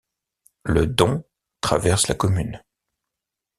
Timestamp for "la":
2.07-2.15